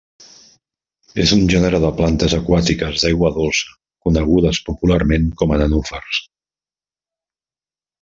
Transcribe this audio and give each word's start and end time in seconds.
És 1.23 1.33
un 1.35 1.43
gènere 1.51 1.81
de 1.83 1.91
plantes 1.99 2.33
aquàtiques 2.39 3.05
d'aigua 3.05 3.33
dolça 3.37 3.79
conegudes 4.09 4.65
popularment 4.73 5.33
com 5.43 5.51
a 5.59 5.65
nenúfars. 5.67 6.27